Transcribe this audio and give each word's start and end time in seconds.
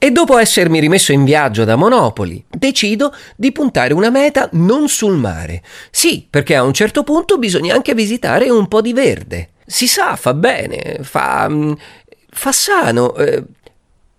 E 0.00 0.12
dopo 0.12 0.38
essermi 0.38 0.78
rimesso 0.78 1.10
in 1.10 1.24
viaggio 1.24 1.64
da 1.64 1.74
Monopoli, 1.74 2.44
decido 2.48 3.12
di 3.34 3.50
puntare 3.50 3.92
una 3.92 4.10
meta 4.10 4.48
non 4.52 4.88
sul 4.88 5.16
mare. 5.16 5.60
Sì, 5.90 6.24
perché 6.30 6.54
a 6.54 6.62
un 6.62 6.72
certo 6.72 7.02
punto 7.02 7.36
bisogna 7.36 7.74
anche 7.74 7.94
visitare 7.94 8.48
un 8.48 8.68
po' 8.68 8.80
di 8.80 8.92
verde. 8.92 9.50
Si 9.66 9.88
sa, 9.88 10.14
fa 10.14 10.34
bene, 10.34 11.00
fa. 11.02 11.48
Mm, 11.48 11.72
fa 12.30 12.52
sano. 12.52 13.16
Eh, 13.16 13.42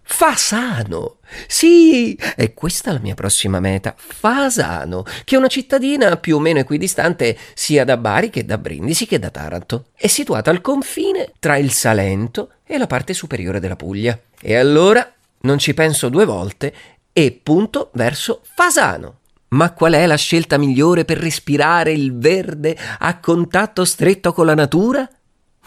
fa 0.02 0.36
sano. 0.36 1.20
Sì, 1.47 2.14
è 2.36 2.54
questa 2.54 2.92
la 2.92 3.00
mia 3.00 3.16
prossima 3.16 3.62
meta, 3.62 3.94
Fasano, 3.96 5.06
che 5.24 5.36
è 5.36 5.38
una 5.38 5.48
cittadina 5.48 6.18
più 6.18 6.36
o 6.36 6.40
meno 6.40 6.60
equidistante 6.60 7.38
sia 7.54 7.86
da 7.86 7.96
Bari 7.96 8.30
che 8.30 8.44
da 8.44 8.58
Brindisi 8.58 9.06
che 9.06 9.18
da 9.18 9.30
Taranto. 9.30 9.86
È 9.96 10.08
situata 10.08 10.50
al 10.50 10.60
confine 10.60 11.32
tra 11.40 11.56
il 11.56 11.72
Salento 11.72 12.50
e 12.66 12.78
la 12.78 12.88
parte 12.88 13.14
superiore 13.14 13.62
della 13.62 13.78
Puglia. 13.78 14.20
E 14.42 14.56
allora 14.56 15.14
non 15.42 15.58
ci 15.58 15.74
penso 15.74 16.09
due 16.09 16.26
volte 16.26 16.73
e 17.13 17.40
punto 17.44 17.90
verso 17.94 18.41
Fasano. 18.44 19.18
Ma 19.50 19.73
qual 19.73 19.94
è 19.94 20.05
la 20.05 20.16
scelta 20.16 20.58
migliore 20.58 21.05
per 21.05 21.18
respirare 21.18 21.91
il 21.91 22.16
verde 22.18 22.77
a 23.00 23.20
contatto 23.20 23.84
stretto 23.84 24.31
con 24.31 24.45
la 24.45 24.54
natura? 24.54 25.09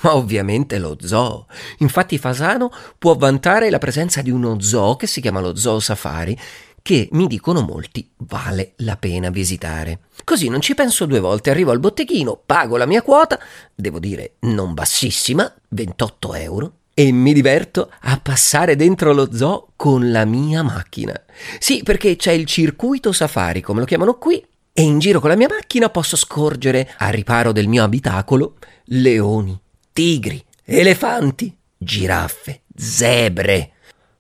Ma 0.03 0.17
ovviamente 0.17 0.79
lo 0.79 0.97
zoo. 1.01 1.47
Infatti 1.79 2.19
Fasano 2.19 2.71
può 2.99 3.17
vantare 3.17 3.71
la 3.71 3.79
presenza 3.79 4.23
di 4.23 4.31
uno 4.31 4.61
zoo 4.61 4.97
che 4.97 5.07
si 5.07 5.21
chiama 5.21 5.41
lo 5.41 5.57
Zoo 5.57 5.81
Safari, 5.81 6.39
che 6.81 7.09
mi 7.13 7.29
dicono 7.29 7.61
molti 7.61 8.11
vale 8.19 8.73
la 8.79 8.97
pena 8.97 9.31
visitare. 9.31 10.01
Così 10.25 10.49
non 10.49 10.61
ci 10.61 10.75
penso 10.75 11.07
due 11.07 11.21
volte, 11.21 11.51
arrivo 11.51 11.71
al 11.71 11.79
botteghino, 11.79 12.41
pago 12.45 12.77
la 12.77 12.87
mia 12.87 13.03
quota, 13.03 13.39
devo 13.75 14.01
dire 14.01 14.35
non 14.41 14.75
bassissima, 14.75 15.53
28 15.69 16.35
euro, 16.35 16.73
e 16.95 17.13
mi 17.13 17.33
diverto 17.33 17.91
a 18.01 18.19
passare 18.23 18.77
dentro 18.77 19.13
lo 19.13 19.35
zoo 19.35 19.69
con 19.77 20.11
la 20.11 20.25
mia 20.25 20.63
macchina. 20.63 21.19
Sì, 21.59 21.83
perché 21.83 22.17
c'è 22.17 22.33
il 22.33 22.47
circuito 22.47 23.13
safari, 23.13 23.61
come 23.61 23.81
lo 23.81 23.87
chiamano 23.87 24.15
qui, 24.15 24.45
e 24.73 24.83
in 24.83 24.99
giro 24.99 25.21
con 25.21 25.29
la 25.29 25.37
mia 25.37 25.49
macchina 25.49 25.91
posso 25.91 26.17
scorgere, 26.17 26.95
a 26.99 27.11
riparo 27.11 27.53
del 27.53 27.69
mio 27.69 27.85
abitacolo, 27.85 28.57
leoni, 28.87 29.59
tigri, 29.93 30.43
elefanti, 30.65 31.55
giraffe, 31.77 32.63
zebre. 32.75 33.73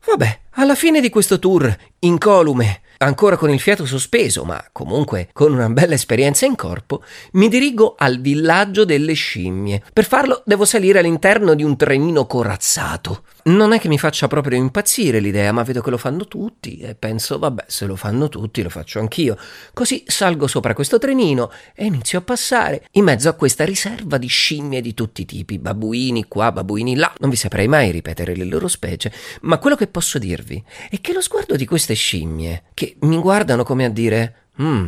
Vabbè, 0.04 0.40
alla 0.56 0.74
fine 0.74 1.00
di 1.00 1.08
questo 1.08 1.38
tour, 1.38 1.74
incolume, 2.00 2.81
ancora 3.04 3.36
con 3.36 3.50
il 3.50 3.60
fiato 3.60 3.84
sospeso, 3.86 4.44
ma 4.44 4.64
comunque 4.72 5.28
con 5.32 5.52
una 5.52 5.68
bella 5.68 5.94
esperienza 5.94 6.46
in 6.46 6.56
corpo, 6.56 7.02
mi 7.32 7.48
dirigo 7.48 7.94
al 7.98 8.20
villaggio 8.20 8.84
delle 8.84 9.14
scimmie. 9.14 9.82
Per 9.92 10.04
farlo 10.04 10.42
devo 10.44 10.64
salire 10.64 11.00
all'interno 11.00 11.54
di 11.54 11.62
un 11.62 11.76
trenino 11.76 12.26
corazzato. 12.26 13.22
Non 13.44 13.72
è 13.72 13.80
che 13.80 13.88
mi 13.88 13.98
faccia 13.98 14.28
proprio 14.28 14.56
impazzire 14.56 15.18
l'idea, 15.18 15.50
ma 15.50 15.64
vedo 15.64 15.80
che 15.80 15.90
lo 15.90 15.98
fanno 15.98 16.28
tutti 16.28 16.78
e 16.78 16.94
penso, 16.94 17.40
vabbè, 17.40 17.64
se 17.66 17.86
lo 17.86 17.96
fanno 17.96 18.28
tutti 18.28 18.62
lo 18.62 18.68
faccio 18.68 19.00
anch'io. 19.00 19.36
Così 19.72 20.04
salgo 20.06 20.46
sopra 20.46 20.74
questo 20.74 20.98
trenino 20.98 21.50
e 21.74 21.86
inizio 21.86 22.20
a 22.20 22.22
passare 22.22 22.86
in 22.92 23.02
mezzo 23.02 23.28
a 23.28 23.32
questa 23.32 23.64
riserva 23.64 24.16
di 24.16 24.28
scimmie 24.28 24.80
di 24.80 24.94
tutti 24.94 25.22
i 25.22 25.24
tipi, 25.24 25.58
babuini 25.58 26.28
qua, 26.28 26.52
babuini 26.52 26.94
là. 26.94 27.12
Non 27.18 27.30
vi 27.30 27.36
saprei 27.36 27.66
mai 27.66 27.90
ripetere 27.90 28.36
le 28.36 28.44
loro 28.44 28.68
specie, 28.68 29.12
ma 29.40 29.58
quello 29.58 29.74
che 29.74 29.88
posso 29.88 30.18
dirvi 30.18 30.62
è 30.88 31.00
che 31.00 31.12
lo 31.12 31.20
sguardo 31.20 31.56
di 31.56 31.66
queste 31.66 31.94
scimmie, 31.94 32.64
che 32.74 32.94
mi 33.00 33.18
guardano 33.18 33.64
come 33.64 33.84
a 33.86 33.90
dire, 33.90 34.34
mm, 34.62 34.86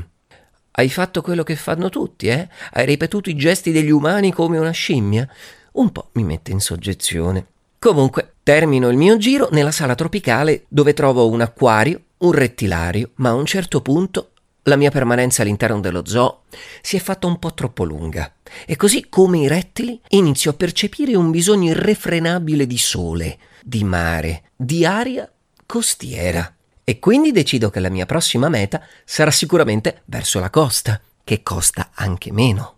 hai 0.77 0.91
fatto 0.91 1.23
quello 1.23 1.43
che 1.43 1.57
fanno 1.57 1.89
tutti, 1.89 2.29
eh? 2.29 2.49
Hai 2.73 2.87
ripetuto 2.87 3.31
i 3.31 3.37
gesti 3.37 3.73
degli 3.73 3.91
umani 3.91 4.33
come 4.33 4.59
una 4.59 4.71
scimmia? 4.71 5.29
Un 5.73 5.91
po' 5.91 6.11
mi 6.13 6.23
mette 6.23 6.53
in 6.53 6.61
soggezione. 6.61 7.47
Comunque, 7.79 8.34
termino 8.45 8.91
il 8.91 8.97
mio 8.97 9.17
giro 9.17 9.49
nella 9.51 9.73
sala 9.73 9.95
tropicale 9.95 10.67
dove 10.69 10.93
trovo 10.93 11.29
un 11.29 11.41
acquario, 11.41 12.01
un 12.19 12.33
rettilario, 12.33 13.11
ma 13.17 13.31
a 13.31 13.35
un 13.35 13.47
certo 13.47 13.81
punto 13.81 14.33
la 14.65 14.77
mia 14.77 14.91
permanenza 14.91 15.43
all'interno 15.43 15.81
dello 15.81 16.07
zoo 16.07 16.43
si 16.81 16.97
è 16.97 17.01
fatta 17.01 17.27
un 17.27 17.39
po' 17.39 17.55
troppo 17.55 17.85
lunga 17.85 18.33
e 18.67 18.77
così 18.77 19.09
come 19.09 19.39
i 19.39 19.49
rettili 19.49 19.99
inizio 20.11 20.51
a 20.51 20.55
percepire 20.55 21.17
un 21.17 21.31
bisogno 21.31 21.71
irrefrenabile 21.71 22.67
di 22.67 22.79
sole, 22.79 23.39
di 23.63 23.83
mare, 23.83 24.51
di 24.55 24.85
aria 24.85 25.31
costiera. 25.67 26.55
E 26.85 26.99
quindi 26.99 27.33
decido 27.33 27.71
che 27.71 27.81
la 27.81 27.89
mia 27.89 28.05
prossima 28.05 28.51
meta 28.51 28.83
sarà 29.07 29.31
sicuramente 29.31 30.03
verso 30.05 30.39
la 30.39 30.51
costa, 30.51 31.01
che 31.25 31.43
costa 31.43 31.93
anche 31.95 32.31
meno. 32.31 32.75